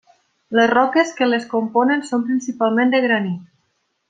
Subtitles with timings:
[0.59, 3.43] Les roques que les componen són principalment de granit.